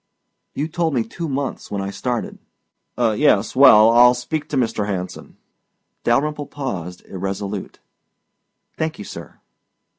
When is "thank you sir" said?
8.75-9.37